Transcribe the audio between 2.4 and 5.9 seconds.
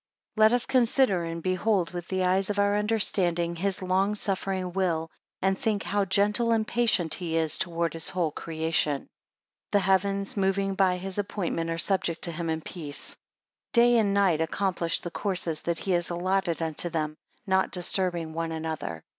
of our understanding his long suffering will; and think